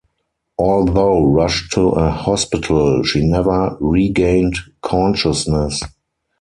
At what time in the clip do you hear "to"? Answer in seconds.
1.73-1.89